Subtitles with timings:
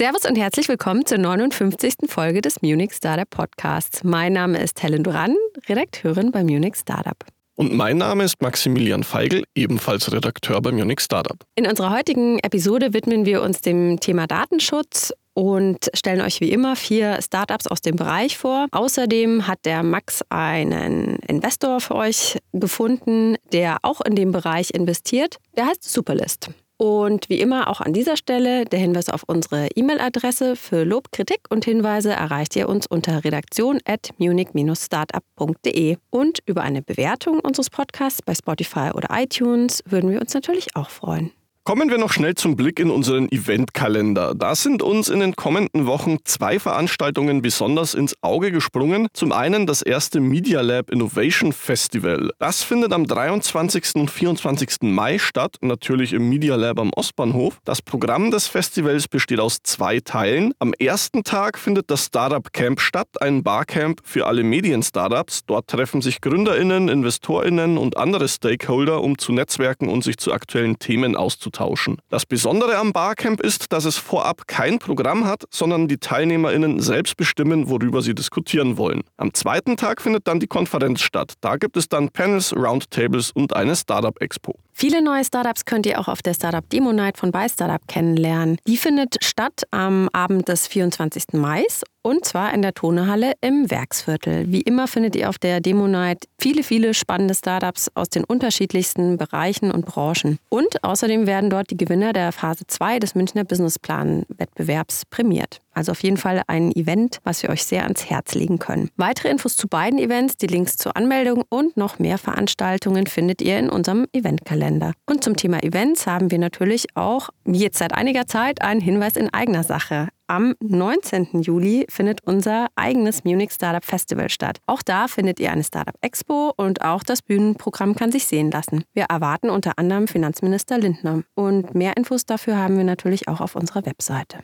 [0.00, 2.08] Servus und herzlich willkommen zur 59.
[2.08, 4.02] Folge des Munich Startup Podcasts.
[4.02, 5.36] Mein Name ist Helen Duran,
[5.68, 7.22] Redakteurin bei Munich Startup.
[7.54, 11.36] Und mein Name ist Maximilian Feigl, ebenfalls Redakteur bei Munich Startup.
[11.54, 16.76] In unserer heutigen Episode widmen wir uns dem Thema Datenschutz und stellen euch wie immer
[16.76, 18.68] vier Startups aus dem Bereich vor.
[18.70, 25.36] Außerdem hat der Max einen Investor für euch gefunden, der auch in dem Bereich investiert.
[25.58, 26.48] Der heißt Superlist.
[26.80, 31.40] Und wie immer auch an dieser Stelle der Hinweis auf unsere E-Mail-Adresse für Lob, Kritik
[31.50, 35.98] und Hinweise erreicht ihr uns unter redaktion at munich-startup.de.
[36.08, 40.88] Und über eine Bewertung unseres Podcasts bei Spotify oder iTunes würden wir uns natürlich auch
[40.88, 41.32] freuen.
[41.62, 44.34] Kommen wir noch schnell zum Blick in unseren Eventkalender.
[44.34, 49.08] Da sind uns in den kommenden Wochen zwei Veranstaltungen besonders ins Auge gesprungen.
[49.12, 52.30] Zum einen das erste Media Lab Innovation Festival.
[52.38, 53.96] Das findet am 23.
[53.96, 54.78] und 24.
[54.80, 57.58] Mai statt, natürlich im Media Lab am Ostbahnhof.
[57.66, 60.54] Das Programm des Festivals besteht aus zwei Teilen.
[60.60, 65.44] Am ersten Tag findet das Startup Camp statt, ein Barcamp für alle Medien-Startups.
[65.44, 70.78] Dort treffen sich GründerInnen, InvestorInnen und andere Stakeholder, um zu netzwerken und sich zu aktuellen
[70.78, 71.98] Themen auszutauschen auszutauschen.
[72.08, 77.16] Das Besondere am Barcamp ist, dass es vorab kein Programm hat, sondern die TeilnehmerInnen selbst
[77.16, 79.02] bestimmen, worüber sie diskutieren wollen.
[79.16, 81.34] Am zweiten Tag findet dann die Konferenz statt.
[81.40, 84.54] Da gibt es dann Panels, Roundtables und eine Startup Expo.
[84.72, 88.56] Viele neue Startups könnt ihr auch auf der Startup Demo Night von ByStartup kennenlernen.
[88.66, 91.34] Die findet statt am Abend des 24.
[91.34, 91.64] Mai
[92.02, 94.50] und zwar in der Tonehalle im Werksviertel.
[94.50, 99.18] Wie immer findet ihr auf der Demo Night viele, viele spannende Startups aus den unterschiedlichsten
[99.18, 100.38] Bereichen und Branchen.
[100.48, 105.60] Und außerdem werden dort die Gewinner der Phase 2 des Münchner Businessplan-Wettbewerbs prämiert.
[105.72, 108.90] Also auf jeden Fall ein Event, was wir euch sehr ans Herz legen können.
[108.96, 113.58] Weitere Infos zu beiden Events, die Links zur Anmeldung und noch mehr Veranstaltungen findet ihr
[113.58, 114.92] in unserem Eventkalender.
[115.06, 119.32] Und zum Thema Events haben wir natürlich auch, jetzt seit einiger Zeit, einen Hinweis in
[119.32, 120.08] eigener Sache.
[120.30, 121.42] Am 19.
[121.42, 124.58] Juli findet unser eigenes Munich Startup Festival statt.
[124.66, 128.84] Auch da findet ihr eine Startup Expo und auch das Bühnenprogramm kann sich sehen lassen.
[128.94, 131.24] Wir erwarten unter anderem Finanzminister Lindner.
[131.34, 134.38] Und mehr Infos dafür haben wir natürlich auch auf unserer Webseite.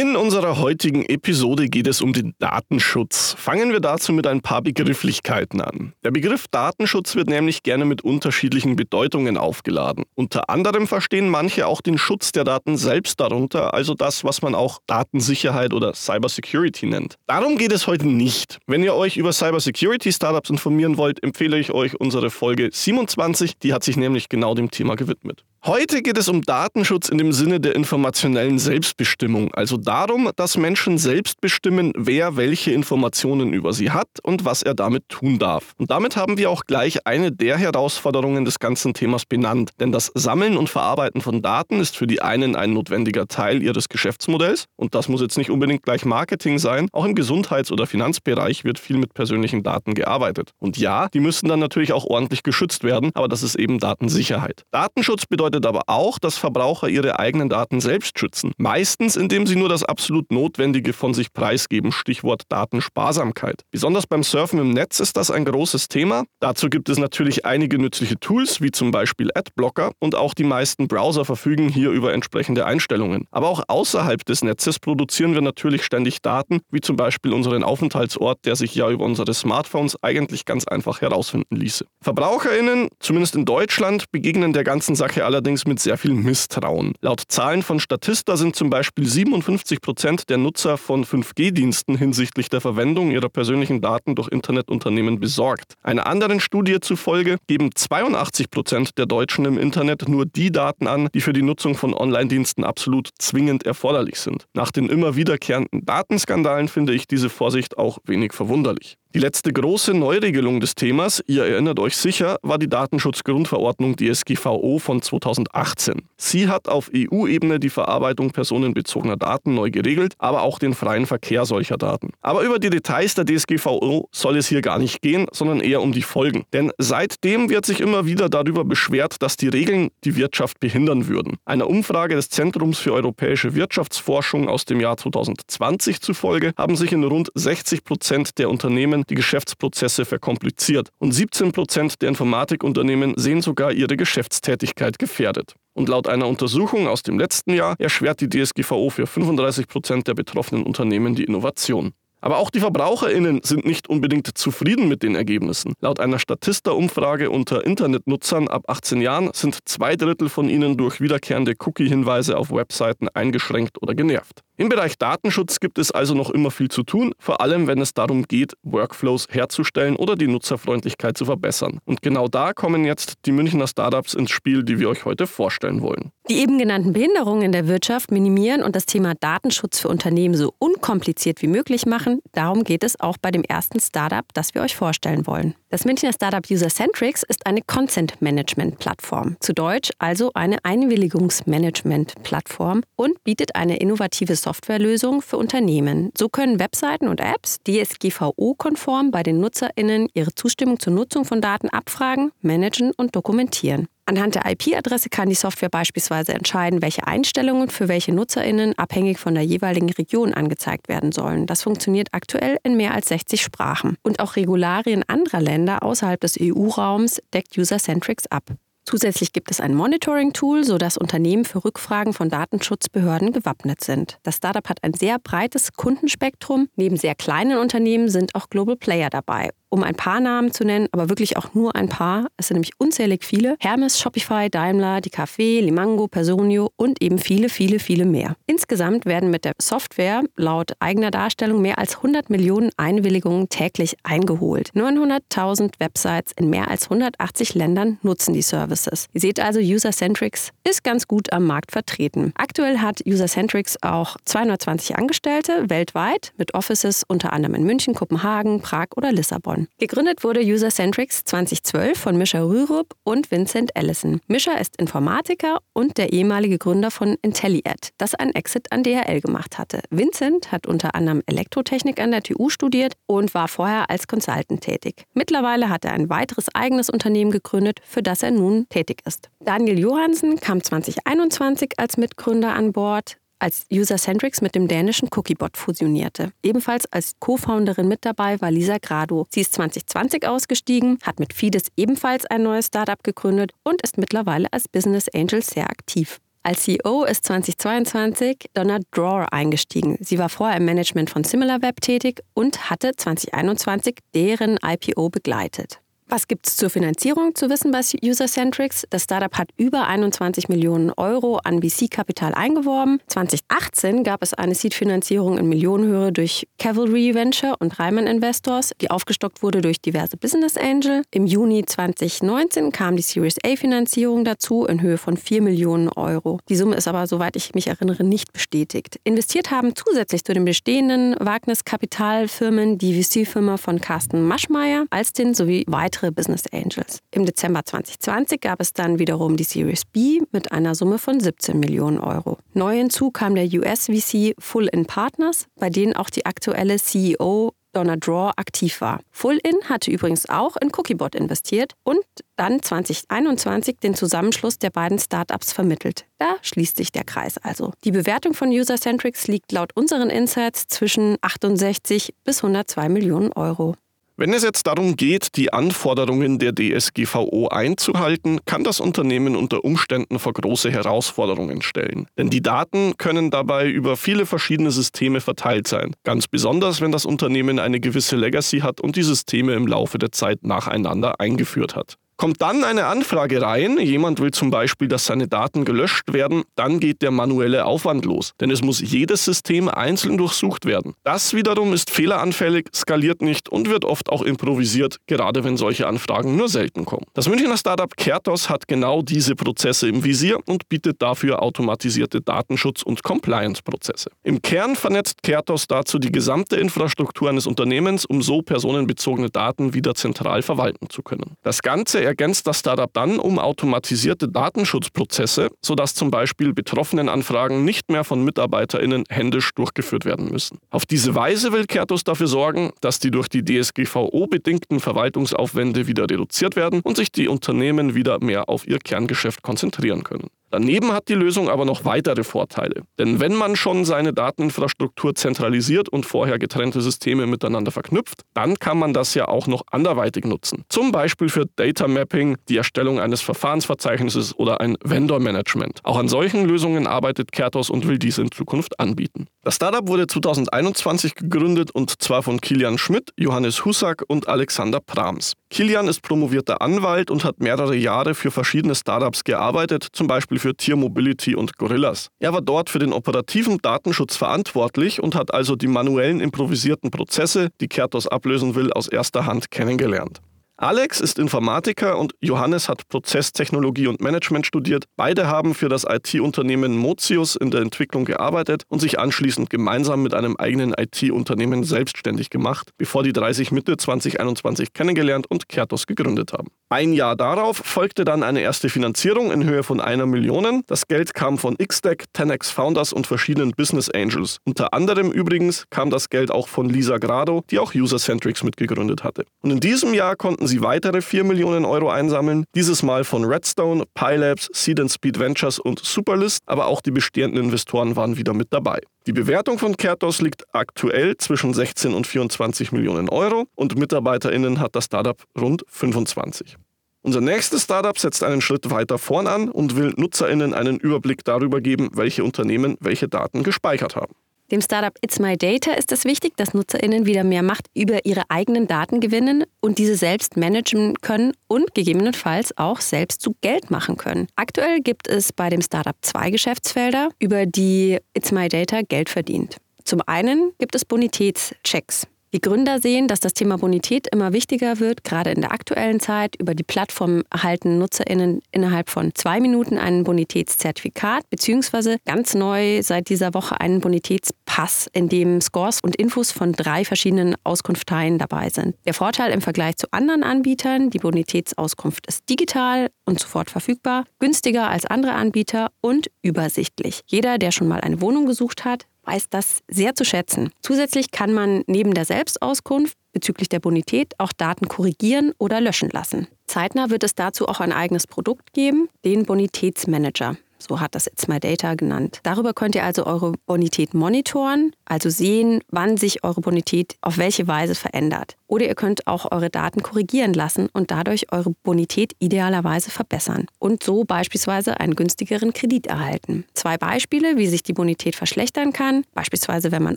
[0.00, 3.34] In unserer heutigen Episode geht es um den Datenschutz.
[3.36, 5.92] Fangen wir dazu mit ein paar Begrifflichkeiten an.
[6.02, 10.04] Der Begriff Datenschutz wird nämlich gerne mit unterschiedlichen Bedeutungen aufgeladen.
[10.14, 14.54] Unter anderem verstehen manche auch den Schutz der Daten selbst darunter, also das, was man
[14.54, 17.16] auch Datensicherheit oder Cybersecurity nennt.
[17.26, 18.56] Darum geht es heute nicht.
[18.66, 23.74] Wenn ihr euch über Cybersecurity Startups informieren wollt, empfehle ich euch unsere Folge 27, die
[23.74, 25.44] hat sich nämlich genau dem Thema gewidmet.
[25.66, 30.96] Heute geht es um Datenschutz in dem Sinne der informationellen Selbstbestimmung, also darum, dass Menschen
[30.96, 35.74] selbst bestimmen, wer welche Informationen über sie hat und was er damit tun darf.
[35.76, 40.10] Und damit haben wir auch gleich eine der Herausforderungen des ganzen Themas benannt, denn das
[40.14, 44.94] Sammeln und Verarbeiten von Daten ist für die einen ein notwendiger Teil ihres Geschäftsmodells und
[44.94, 48.96] das muss jetzt nicht unbedingt gleich Marketing sein, auch im Gesundheits- oder Finanzbereich wird viel
[48.96, 50.52] mit persönlichen Daten gearbeitet.
[50.58, 54.64] Und ja, die müssen dann natürlich auch ordentlich geschützt werden, aber das ist eben Datensicherheit.
[54.70, 58.52] Datenschutz bedeutet bedeutet aber auch, dass Verbraucher ihre eigenen Daten selbst schützen.
[58.56, 63.62] Meistens, indem sie nur das absolut Notwendige von sich preisgeben, Stichwort Datensparsamkeit.
[63.70, 66.24] Besonders beim Surfen im Netz ist das ein großes Thema.
[66.40, 70.88] Dazu gibt es natürlich einige nützliche Tools, wie zum Beispiel Adblocker und auch die meisten
[70.88, 73.26] Browser verfügen hier über entsprechende Einstellungen.
[73.30, 78.38] Aber auch außerhalb des Netzes produzieren wir natürlich ständig Daten, wie zum Beispiel unseren Aufenthaltsort,
[78.44, 81.86] der sich ja über unsere Smartphones eigentlich ganz einfach herausfinden ließe.
[82.02, 86.92] VerbraucherInnen, zumindest in Deutschland, begegnen der ganzen Sache allerdings allerdings mit sehr viel Misstrauen.
[87.00, 92.60] Laut Zahlen von Statista sind zum Beispiel 57 Prozent der Nutzer von 5G-Diensten hinsichtlich der
[92.60, 95.76] Verwendung ihrer persönlichen Daten durch Internetunternehmen besorgt.
[95.82, 101.08] Einer anderen Studie zufolge geben 82 Prozent der Deutschen im Internet nur die Daten an,
[101.14, 104.44] die für die Nutzung von Online-Diensten absolut zwingend erforderlich sind.
[104.52, 108.98] Nach den immer wiederkehrenden Datenskandalen finde ich diese Vorsicht auch wenig verwunderlich.
[109.12, 115.02] Die letzte große Neuregelung des Themas, ihr erinnert euch sicher, war die Datenschutzgrundverordnung DSGVO von
[115.02, 116.02] 2018.
[116.16, 121.44] Sie hat auf EU-Ebene die Verarbeitung personenbezogener Daten neu geregelt, aber auch den freien Verkehr
[121.44, 122.10] solcher Daten.
[122.20, 125.90] Aber über die Details der DSGVO soll es hier gar nicht gehen, sondern eher um
[125.90, 126.44] die Folgen.
[126.52, 131.38] Denn seitdem wird sich immer wieder darüber beschwert, dass die Regeln die Wirtschaft behindern würden.
[131.44, 137.02] Einer Umfrage des Zentrums für europäische Wirtschaftsforschung aus dem Jahr 2020 zufolge haben sich in
[137.02, 143.42] rund 60 Prozent der Unternehmen Unternehmen die Geschäftsprozesse verkompliziert und 17 Prozent der Informatikunternehmen sehen
[143.42, 145.54] sogar ihre Geschäftstätigkeit gefährdet.
[145.74, 150.14] Und laut einer Untersuchung aus dem letzten Jahr erschwert die DSGVO für 35 Prozent der
[150.14, 151.92] betroffenen Unternehmen die Innovation.
[152.22, 155.72] Aber auch die VerbraucherInnen sind nicht unbedingt zufrieden mit den Ergebnissen.
[155.80, 161.54] Laut einer Statista-Umfrage unter Internetnutzern ab 18 Jahren sind zwei Drittel von ihnen durch wiederkehrende
[161.58, 164.42] Cookie-Hinweise auf Webseiten eingeschränkt oder genervt.
[164.60, 167.94] Im Bereich Datenschutz gibt es also noch immer viel zu tun, vor allem wenn es
[167.94, 171.78] darum geht, Workflows herzustellen oder die Nutzerfreundlichkeit zu verbessern.
[171.86, 175.80] Und genau da kommen jetzt die Münchner Startups ins Spiel, die wir euch heute vorstellen
[175.80, 176.12] wollen.
[176.28, 180.52] Die eben genannten Behinderungen in der Wirtschaft minimieren und das Thema Datenschutz für Unternehmen so
[180.58, 184.76] unkompliziert wie möglich machen, darum geht es auch bei dem ersten Startup, das wir euch
[184.76, 185.54] vorstellen wollen.
[185.70, 192.82] Das Münchner Startup Usercentrics ist eine Content Management Plattform, zu Deutsch also eine Einwilligungsmanagement Plattform
[192.96, 196.10] und bietet eine innovative Softwarelösung für Unternehmen.
[196.18, 201.68] So können Webseiten und Apps DSGVO-konform bei den NutzerInnen ihre Zustimmung zur Nutzung von Daten
[201.68, 203.86] abfragen, managen und dokumentieren.
[204.06, 209.36] Anhand der IP-Adresse kann die Software beispielsweise entscheiden, welche Einstellungen für welche NutzerInnen abhängig von
[209.36, 211.46] der jeweiligen Region angezeigt werden sollen.
[211.46, 213.98] Das funktioniert aktuell in mehr als 60 Sprachen.
[214.02, 218.42] Und auch Regularien anderer Länder außerhalb des EU-Raums deckt User-Centrics ab.
[218.90, 224.18] Zusätzlich gibt es ein Monitoring-Tool, sodass Unternehmen für Rückfragen von Datenschutzbehörden gewappnet sind.
[224.24, 226.68] Das Startup hat ein sehr breites Kundenspektrum.
[226.74, 230.88] Neben sehr kleinen Unternehmen sind auch Global Player dabei um ein paar Namen zu nennen,
[230.92, 232.26] aber wirklich auch nur ein paar.
[232.36, 233.56] Es sind nämlich unzählig viele.
[233.60, 238.36] Hermes, Shopify, Daimler, die Café, Limango, Personio und eben viele, viele, viele mehr.
[238.46, 244.70] Insgesamt werden mit der Software laut eigener Darstellung mehr als 100 Millionen Einwilligungen täglich eingeholt.
[244.74, 249.06] 900.000 Websites in mehr als 180 Ländern nutzen die Services.
[249.12, 252.32] Ihr seht also, User-Centrics ist ganz gut am Markt vertreten.
[252.34, 258.88] Aktuell hat User-Centrics auch 220 Angestellte weltweit mit Offices unter anderem in München, Kopenhagen, Prag
[258.96, 259.59] oder Lissabon.
[259.60, 259.68] Jahren.
[259.78, 264.20] Gegründet wurde User-Centrics 2012 von Mischa Rürup und Vincent Ellison.
[264.26, 269.58] Mischa ist Informatiker und der ehemalige Gründer von IntelliAd, das einen Exit an DHL gemacht
[269.58, 269.82] hatte.
[269.90, 275.04] Vincent hat unter anderem Elektrotechnik an der TU studiert und war vorher als Consultant tätig.
[275.14, 279.30] Mittlerweile hat er ein weiteres eigenes Unternehmen gegründet, für das er nun tätig ist.
[279.40, 286.32] Daniel Johansen kam 2021 als Mitgründer an Bord als User-Centrics mit dem dänischen Cookiebot fusionierte.
[286.42, 289.26] Ebenfalls als Co-Founderin mit dabei war Lisa Grado.
[289.30, 294.52] Sie ist 2020 ausgestiegen, hat mit Fides ebenfalls ein neues Startup gegründet und ist mittlerweile
[294.52, 296.20] als Business Angel sehr aktiv.
[296.42, 299.98] Als CEO ist 2022 Donna Drawer eingestiegen.
[300.00, 305.80] Sie war vorher im Management von SimilarWeb tätig und hatte 2021 deren IPO begleitet.
[306.12, 308.84] Was gibt es zur Finanzierung zu wissen bei Usercentrics?
[308.90, 313.00] Das Startup hat über 21 Millionen Euro an VC-Kapital eingeworben.
[313.06, 319.44] 2018 gab es eine Seed-Finanzierung in Millionenhöhe durch Cavalry Venture und Reimann Investors, die aufgestockt
[319.44, 321.04] wurde durch diverse Business Angel.
[321.12, 326.40] Im Juni 2019 kam die Series A-Finanzierung dazu in Höhe von 4 Millionen Euro.
[326.48, 328.98] Die Summe ist aber, soweit ich mich erinnere, nicht bestätigt.
[329.04, 335.99] Investiert haben zusätzlich zu den bestehenden Wagniskapitalfirmen die VC-Firma von Carsten Maschmeyer, Alstin sowie weitere
[336.00, 337.00] weitere Business Angels.
[337.10, 341.58] Im Dezember 2020 gab es dann wiederum die Series B mit einer Summe von 17
[341.58, 342.38] Millionen Euro.
[342.54, 347.94] Neu hinzu kam der US-VC Full In Partners, bei denen auch die aktuelle CEO Donna
[347.94, 348.98] Draw aktiv war.
[349.12, 352.00] Full-In hatte übrigens auch in Cookiebot investiert und
[352.34, 356.04] dann 2021 den Zusammenschluss der beiden Startups vermittelt.
[356.18, 357.72] Da schließt sich der Kreis also.
[357.84, 363.76] Die Bewertung von User-Centrics liegt laut unseren Insights zwischen 68 bis 102 Millionen Euro.
[364.20, 370.18] Wenn es jetzt darum geht, die Anforderungen der DSGVO einzuhalten, kann das Unternehmen unter Umständen
[370.18, 372.06] vor große Herausforderungen stellen.
[372.18, 375.96] Denn die Daten können dabei über viele verschiedene Systeme verteilt sein.
[376.04, 380.12] Ganz besonders, wenn das Unternehmen eine gewisse Legacy hat und die Systeme im Laufe der
[380.12, 381.96] Zeit nacheinander eingeführt hat.
[382.20, 386.78] Kommt dann eine Anfrage rein, jemand will zum Beispiel, dass seine Daten gelöscht werden, dann
[386.78, 388.34] geht der manuelle Aufwand los.
[388.40, 390.92] Denn es muss jedes System einzeln durchsucht werden.
[391.02, 396.36] Das wiederum ist fehleranfällig, skaliert nicht und wird oft auch improvisiert, gerade wenn solche Anfragen
[396.36, 397.06] nur selten kommen.
[397.14, 402.82] Das Münchner Startup Kertos hat genau diese Prozesse im Visier und bietet dafür automatisierte Datenschutz-
[402.82, 404.10] und Compliance-Prozesse.
[404.24, 409.94] Im Kern vernetzt Kertos dazu die gesamte Infrastruktur eines Unternehmens, um so personenbezogene Daten wieder
[409.94, 411.36] zentral verwalten zu können.
[411.42, 417.88] Das Ganze ergänzt das Startup dann um automatisierte Datenschutzprozesse, sodass zum Beispiel betroffenen Anfragen nicht
[417.88, 420.58] mehr von MitarbeiterInnen händisch durchgeführt werden müssen.
[420.70, 426.02] Auf diese Weise will Kertos dafür sorgen, dass die durch die DSGVO bedingten Verwaltungsaufwände wieder
[426.10, 430.30] reduziert werden und sich die Unternehmen wieder mehr auf ihr Kerngeschäft konzentrieren können.
[430.50, 432.82] Daneben hat die Lösung aber noch weitere Vorteile.
[432.98, 438.78] Denn wenn man schon seine Dateninfrastruktur zentralisiert und vorher getrennte Systeme miteinander verknüpft, dann kann
[438.78, 440.64] man das ja auch noch anderweitig nutzen.
[440.68, 445.80] Zum Beispiel für Data Mapping, die Erstellung eines Verfahrensverzeichnisses oder ein Vendor Management.
[445.84, 449.26] Auch an solchen Lösungen arbeitet Kertos und will dies in Zukunft anbieten.
[449.42, 455.34] Das Startup wurde 2021 gegründet und zwar von Kilian Schmidt, Johannes Hussack und Alexander Prams.
[455.48, 460.56] Kilian ist promovierter Anwalt und hat mehrere Jahre für verschiedene Startups gearbeitet, zum Beispiel für
[460.56, 462.08] Tier Mobility und Gorillas.
[462.18, 467.50] Er war dort für den operativen Datenschutz verantwortlich und hat also die manuellen improvisierten Prozesse,
[467.60, 470.20] die Kertos ablösen will, aus erster Hand kennengelernt.
[470.62, 474.84] Alex ist Informatiker und Johannes hat Prozesstechnologie und Management studiert.
[474.94, 480.12] Beide haben für das IT-Unternehmen Mozius in der Entwicklung gearbeitet und sich anschließend gemeinsam mit
[480.12, 486.48] einem eigenen IT-Unternehmen selbstständig gemacht, bevor die 30 Mitte 2021 kennengelernt und Kertos gegründet haben.
[486.72, 490.62] Ein Jahr darauf folgte dann eine erste Finanzierung in Höhe von einer Million.
[490.68, 494.36] Das Geld kam von XDeck, 10x Founders und verschiedenen Business Angels.
[494.44, 499.24] Unter anderem übrigens kam das Geld auch von Lisa Grado, die auch Usercentrics mitgegründet hatte.
[499.42, 503.82] Und in diesem Jahr konnten sie weitere 4 Millionen Euro einsammeln, dieses Mal von Redstone,
[503.94, 508.78] PyLabs, Seed Speed Ventures und Superlist, aber auch die bestehenden Investoren waren wieder mit dabei.
[509.06, 514.76] Die Bewertung von Kertos liegt aktuell zwischen 16 und 24 Millionen Euro und MitarbeiterInnen hat
[514.76, 516.58] das Startup rund 25.
[517.00, 521.62] Unser nächstes Startup setzt einen Schritt weiter vorn an und will NutzerInnen einen Überblick darüber
[521.62, 524.14] geben, welche Unternehmen welche Daten gespeichert haben.
[524.50, 528.24] Dem Startup It's My Data ist es wichtig, dass NutzerInnen wieder mehr Macht über ihre
[528.30, 533.96] eigenen Daten gewinnen und diese selbst managen können und gegebenenfalls auch selbst zu Geld machen
[533.96, 534.26] können.
[534.34, 539.58] Aktuell gibt es bei dem Startup zwei Geschäftsfelder, über die It's My Data Geld verdient.
[539.84, 542.08] Zum einen gibt es Bonitätschecks.
[542.32, 546.36] Die Gründer sehen, dass das Thema Bonität immer wichtiger wird, gerade in der aktuellen Zeit.
[546.36, 553.08] Über die Plattform erhalten NutzerInnen innerhalb von zwei Minuten ein Bonitätszertifikat, beziehungsweise ganz neu seit
[553.08, 558.76] dieser Woche einen Bonitätspass, in dem Scores und Infos von drei verschiedenen Auskunfteien dabei sind.
[558.86, 564.68] Der Vorteil im Vergleich zu anderen Anbietern, die Bonitätsauskunft ist digital und sofort verfügbar, günstiger
[564.70, 567.00] als andere Anbieter und übersichtlich.
[567.06, 570.50] Jeder, der schon mal eine Wohnung gesucht hat, weiß das sehr zu schätzen.
[570.62, 576.28] Zusätzlich kann man neben der Selbstauskunft bezüglich der Bonität auch Daten korrigieren oder löschen lassen.
[576.46, 580.36] Zeitnah wird es dazu auch ein eigenes Produkt geben, den Bonitätsmanager.
[580.60, 582.20] So hat das It's My Data genannt.
[582.22, 587.48] Darüber könnt ihr also eure Bonität monitoren, also sehen, wann sich eure Bonität auf welche
[587.48, 588.36] Weise verändert.
[588.46, 593.82] Oder ihr könnt auch eure Daten korrigieren lassen und dadurch eure Bonität idealerweise verbessern und
[593.82, 596.44] so beispielsweise einen günstigeren Kredit erhalten.
[596.54, 599.04] Zwei Beispiele, wie sich die Bonität verschlechtern kann.
[599.14, 599.96] Beispielsweise, wenn man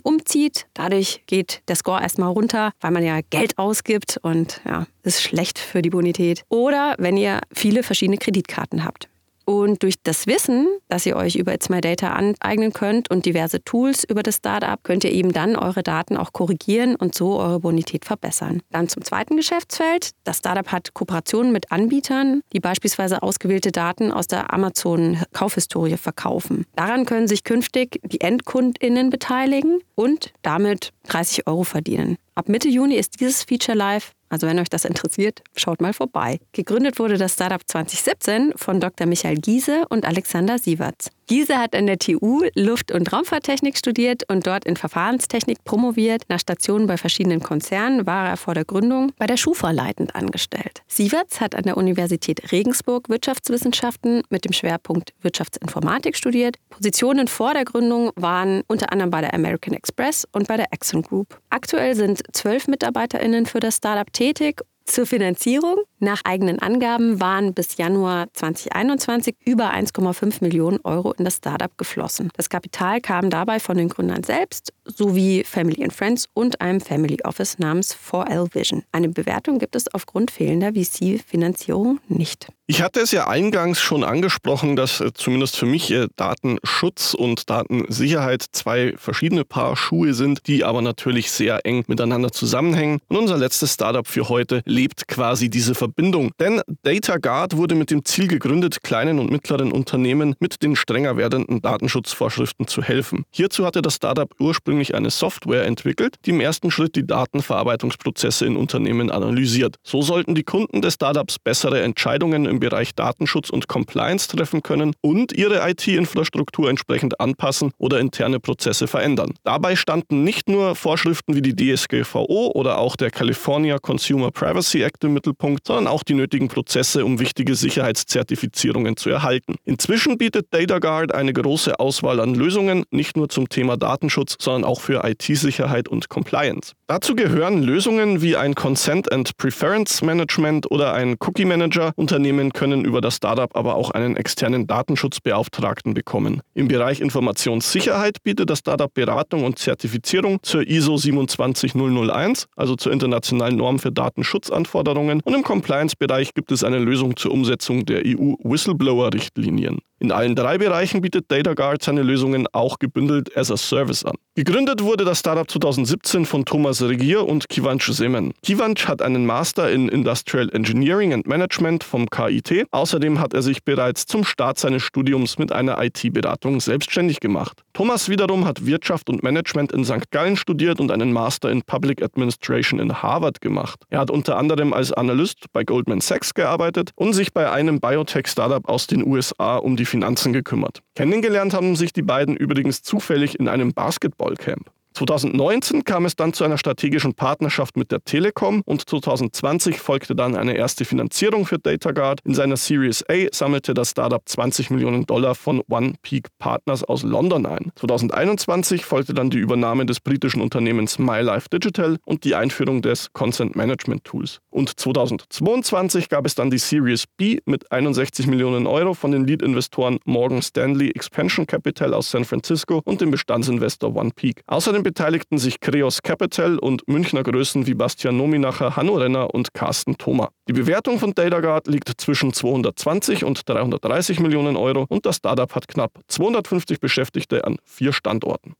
[0.00, 5.22] umzieht, dadurch geht der Score erstmal runter, weil man ja Geld ausgibt und ja, ist
[5.22, 6.44] schlecht für die Bonität.
[6.48, 9.08] Oder wenn ihr viele verschiedene Kreditkarten habt.
[9.44, 13.62] Und durch das Wissen, das ihr euch über It's My Data aneignen könnt und diverse
[13.62, 17.60] Tools über das Startup, könnt ihr eben dann eure Daten auch korrigieren und so eure
[17.60, 18.62] Bonität verbessern.
[18.70, 20.10] Dann zum zweiten Geschäftsfeld.
[20.24, 26.64] Das Startup hat Kooperationen mit Anbietern, die beispielsweise ausgewählte Daten aus der Amazon-Kaufhistorie verkaufen.
[26.76, 32.16] Daran können sich künftig die EndkundInnen beteiligen und damit 30 Euro verdienen.
[32.34, 36.40] Ab Mitte Juni ist dieses Feature live also wenn euch das interessiert, schaut mal vorbei.
[36.50, 39.06] Gegründet wurde das Startup 2017 von Dr.
[39.06, 41.12] Michael Giese und Alexander Sieverts.
[41.26, 46.24] Giese hat an der TU Luft- und Raumfahrttechnik studiert und dort in Verfahrenstechnik promoviert.
[46.28, 50.82] Nach Stationen bei verschiedenen Konzernen war er vor der Gründung bei der Schufa leitend angestellt.
[50.86, 56.56] Sieverts hat an der Universität Regensburg Wirtschaftswissenschaften mit dem Schwerpunkt Wirtschaftsinformatik studiert.
[56.68, 61.02] Positionen vor der Gründung waren unter anderem bei der American Express und bei der Exxon
[61.02, 61.40] Group.
[61.48, 65.78] Aktuell sind zwölf MitarbeiterInnen für das Startup tätig zur Finanzierung.
[65.98, 72.30] Nach eigenen Angaben waren bis Januar 2021 über 1,5 Millionen Euro in das Startup geflossen.
[72.36, 77.18] Das Kapital kam dabei von den Gründern selbst sowie Family and Friends und einem Family
[77.24, 78.82] Office namens 4L Vision.
[78.92, 82.48] Eine Bewertung gibt es aufgrund fehlender VC-Finanzierung nicht.
[82.66, 87.50] Ich hatte es ja eingangs schon angesprochen, dass äh, zumindest für mich äh, Datenschutz und
[87.50, 93.00] Datensicherheit zwei verschiedene Paar Schuhe sind, die aber natürlich sehr eng miteinander zusammenhängen.
[93.08, 96.30] Und unser letztes Startup für heute lebt quasi diese Verbindung.
[96.40, 101.60] Denn DataGuard wurde mit dem Ziel gegründet, kleinen und mittleren Unternehmen mit den strenger werdenden
[101.60, 103.26] Datenschutzvorschriften zu helfen.
[103.30, 108.44] Hierzu hatte das Startup ursprünglich ursprünglich eine Software entwickelt, die im ersten Schritt die Datenverarbeitungsprozesse
[108.44, 109.76] in Unternehmen analysiert.
[109.84, 114.92] So sollten die Kunden des Startups bessere Entscheidungen im Bereich Datenschutz und Compliance treffen können
[115.00, 119.34] und ihre IT-Infrastruktur entsprechend anpassen oder interne Prozesse verändern.
[119.44, 125.04] Dabei standen nicht nur Vorschriften wie die DSGVO oder auch der California Consumer Privacy Act
[125.04, 129.54] im Mittelpunkt, sondern auch die nötigen Prozesse, um wichtige Sicherheitszertifizierungen zu erhalten.
[129.64, 134.80] Inzwischen bietet DataGuard eine große Auswahl an Lösungen, nicht nur zum Thema Datenschutz, sondern auch
[134.80, 136.72] für IT-Sicherheit und Compliance.
[136.86, 141.92] Dazu gehören Lösungen wie ein Consent and Preference Management oder ein Cookie Manager.
[141.96, 146.40] Unternehmen können über das Startup aber auch einen externen Datenschutzbeauftragten bekommen.
[146.54, 153.56] Im Bereich Informationssicherheit bietet das Startup Beratung und Zertifizierung zur ISO 27001, also zur internationalen
[153.56, 155.20] Norm für Datenschutzanforderungen.
[155.24, 159.78] Und im Compliance-Bereich gibt es eine Lösung zur Umsetzung der EU-Whistleblower-Richtlinien.
[160.00, 164.16] In allen drei Bereichen bietet DataGuard seine Lösungen auch gebündelt as a Service an.
[164.34, 168.34] Gegründet wurde das Startup 2017 von Thomas Regier und Kivanch Semen.
[168.42, 172.66] Kivanch hat einen Master in Industrial Engineering and Management vom KIT.
[172.72, 177.62] Außerdem hat er sich bereits zum Start seines Studiums mit einer IT-Beratung selbstständig gemacht.
[177.72, 180.10] Thomas wiederum hat Wirtschaft und Management in St.
[180.10, 183.84] Gallen studiert und einen Master in Public Administration in Harvard gemacht.
[183.90, 188.68] Er hat unter anderem als Analyst bei Goldman Sachs gearbeitet und sich bei einem Biotech-Startup
[188.68, 190.82] aus den USA um die Finanzen gekümmert.
[190.94, 194.70] Kennengelernt haben sich die beiden übrigens zufällig in einem Basketballcamp.
[194.94, 200.36] 2019 kam es dann zu einer strategischen Partnerschaft mit der Telekom und 2020 folgte dann
[200.36, 202.20] eine erste Finanzierung für DataGuard.
[202.24, 207.02] In seiner Series A sammelte das Startup 20 Millionen Dollar von One Peak Partners aus
[207.02, 207.72] London ein.
[207.74, 213.56] 2021 folgte dann die Übernahme des britischen Unternehmens MyLife Digital und die Einführung des Consent
[213.56, 214.38] Management Tools.
[214.50, 219.98] Und 2022 gab es dann die Series B mit 61 Millionen Euro von den Lead-Investoren
[220.04, 224.42] Morgan Stanley Expansion Capital aus San Francisco und dem Bestandsinvestor One Peak.
[224.46, 229.98] Außerdem beteiligten sich Kreos Capital und Münchner Größen wie Bastian Nominacher, Hanno Renner und Carsten
[229.98, 230.28] Thoma.
[230.46, 235.66] Die Bewertung von DataGuard liegt zwischen 220 und 330 Millionen Euro und das Startup hat
[235.66, 238.54] knapp 250 Beschäftigte an vier Standorten.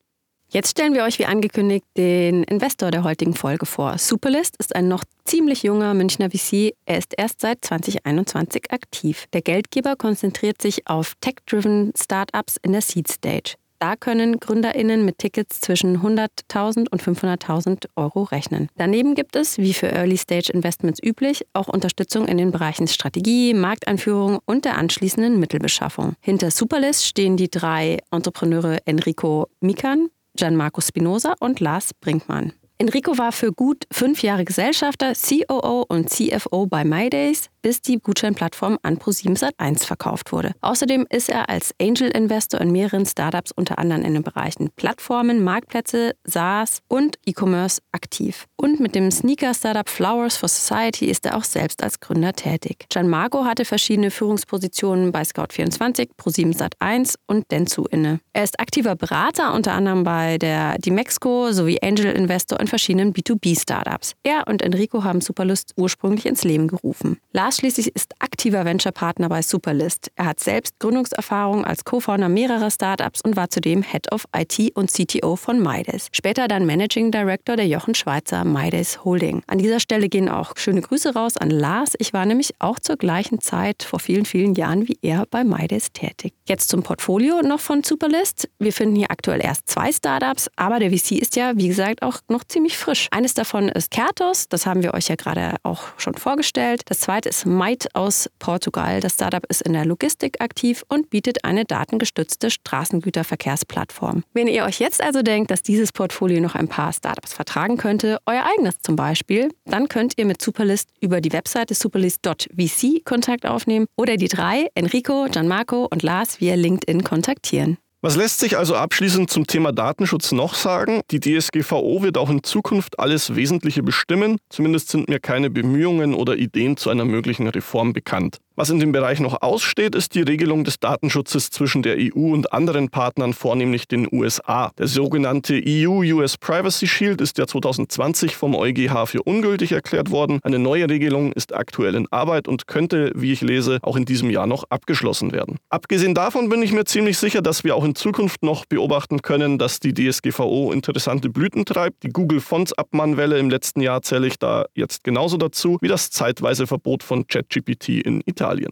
[0.48, 3.98] Jetzt stellen wir euch wie angekündigt den Investor der heutigen Folge vor.
[3.98, 6.74] Superlist ist ein noch ziemlich junger Münchner VC.
[6.86, 9.26] Er ist erst seit 2021 aktiv.
[9.32, 13.56] Der Geldgeber konzentriert sich auf tech-driven Startups in der Seed Stage.
[13.84, 18.70] Da können GründerInnen mit Tickets zwischen 100.000 und 500.000 Euro rechnen.
[18.78, 24.64] Daneben gibt es, wie für Early-Stage-Investments üblich, auch Unterstützung in den Bereichen Strategie, Markteinführung und
[24.64, 26.14] der anschließenden Mittelbeschaffung.
[26.22, 32.54] Hinter Superlist stehen die drei Entrepreneure Enrico Mikan, Gianmarco Spinoza und Lars Brinkmann.
[32.76, 38.78] Enrico war für gut fünf Jahre Gesellschafter, COO und CFO bei MyDays, bis die Gutscheinplattform
[38.82, 40.52] an ProSieben Sat1 verkauft wurde.
[40.60, 45.44] Außerdem ist er als Angel Investor in mehreren Startups, unter anderem in den Bereichen Plattformen,
[45.44, 48.46] Marktplätze, SaaS und E-Commerce aktiv.
[48.56, 52.86] Und mit dem Sneaker-Startup Flowers for Society ist er auch selbst als Gründer tätig.
[52.90, 58.18] Gianmarco hatte verschiedene Führungspositionen bei Scout24, ProSieben Sat1 und Dentsu inne.
[58.32, 64.14] Er ist aktiver Berater, unter anderem bei der Dimexco sowie Angel Investor in verschiedenen B2B-Startups.
[64.22, 67.18] Er und Enrico haben Superlust ursprünglich ins Leben gerufen.
[67.32, 70.10] Lars schließlich ist aktiver Venture-Partner bei Superlist.
[70.16, 74.90] Er hat selbst Gründungserfahrung als Co-Founder mehrerer Startups und war zudem Head of IT und
[74.90, 76.08] CTO von Midas.
[76.12, 79.42] Später dann Managing Director der Jochen Schweizer Midas Holding.
[79.46, 81.92] An dieser Stelle gehen auch schöne Grüße raus an Lars.
[81.98, 85.92] Ich war nämlich auch zur gleichen Zeit vor vielen, vielen Jahren wie er bei Midas
[85.92, 86.32] tätig.
[86.46, 88.48] Jetzt zum Portfolio noch von Superlist.
[88.58, 92.20] Wir finden hier aktuell erst zwei Startups, aber der VC ist ja, wie gesagt, auch
[92.28, 93.08] noch ziemlich frisch.
[93.10, 96.82] Eines davon ist Kertos, das haben wir euch ja gerade auch schon vorgestellt.
[96.86, 99.00] Das zweite ist Might aus Portugal.
[99.00, 104.22] Das Startup ist in der Logistik aktiv und bietet eine datengestützte Straßengüterverkehrsplattform.
[104.34, 108.18] Wenn ihr euch jetzt also denkt, dass dieses Portfolio noch ein paar Startups vertragen könnte,
[108.24, 113.86] euer eigenes zum Beispiel, dann könnt ihr mit Superlist über die Webseite superlist.vc Kontakt aufnehmen
[113.96, 117.78] oder die drei, Enrico, Gianmarco und Lars, via LinkedIn kontaktieren.
[118.04, 121.00] Was lässt sich also abschließend zum Thema Datenschutz noch sagen?
[121.10, 124.36] Die DSGVO wird auch in Zukunft alles Wesentliche bestimmen.
[124.50, 128.40] Zumindest sind mir keine Bemühungen oder Ideen zu einer möglichen Reform bekannt.
[128.56, 132.52] Was in dem Bereich noch aussteht, ist die Regelung des Datenschutzes zwischen der EU und
[132.52, 134.70] anderen Partnern, vornehmlich den USA.
[134.78, 140.38] Der sogenannte EU-US Privacy Shield ist ja 2020 vom EuGH für ungültig erklärt worden.
[140.44, 144.30] Eine neue Regelung ist aktuell in Arbeit und könnte, wie ich lese, auch in diesem
[144.30, 145.56] Jahr noch abgeschlossen werden.
[145.68, 149.58] Abgesehen davon bin ich mir ziemlich sicher, dass wir auch in Zukunft noch beobachten können,
[149.58, 152.04] dass die DSGVO interessante Blüten treibt.
[152.04, 156.10] Die Google Fonts Abmahnwelle im letzten Jahr zähle ich da jetzt genauso dazu, wie das
[156.10, 158.43] zeitweise Verbot von ChatGPT in Italien.
[158.44, 158.70] Italien.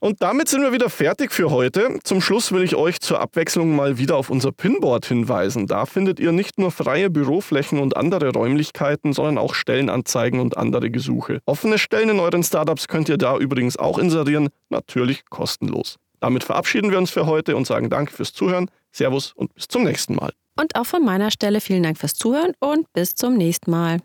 [0.00, 1.98] Und damit sind wir wieder fertig für heute.
[2.04, 5.66] Zum Schluss will ich euch zur Abwechslung mal wieder auf unser Pinboard hinweisen.
[5.66, 10.90] Da findet ihr nicht nur freie Büroflächen und andere Räumlichkeiten, sondern auch Stellenanzeigen und andere
[10.90, 11.40] Gesuche.
[11.46, 15.96] Offene Stellen in euren Startups könnt ihr da übrigens auch inserieren, natürlich kostenlos.
[16.20, 18.70] Damit verabschieden wir uns für heute und sagen Danke fürs Zuhören.
[18.92, 20.32] Servus und bis zum nächsten Mal.
[20.60, 24.00] Und auch von meiner Stelle vielen Dank fürs Zuhören und bis zum nächsten Mal.